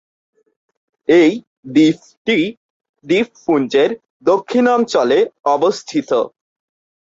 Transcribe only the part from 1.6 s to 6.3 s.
দ্বীপটি দ্বীপপুঞ্জের দক্ষিণাঞ্চলে অবস্থিত।